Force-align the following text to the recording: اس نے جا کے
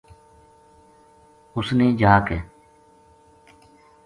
اس 1.55 1.67
نے 1.77 1.87
جا 1.99 2.17
کے 2.27 2.37